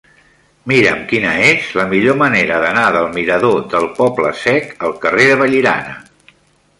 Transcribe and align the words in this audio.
Mira'm 0.69 1.01
quina 1.11 1.33
és 1.49 1.67
la 1.79 1.83
millor 1.91 2.17
manera 2.21 2.57
d'anar 2.63 2.85
del 2.95 3.09
mirador 3.17 3.59
del 3.77 3.87
Poble 3.99 4.33
Sec 4.47 4.73
al 4.89 4.97
carrer 5.05 5.29
de 5.33 5.37
Vallirana. 5.43 5.95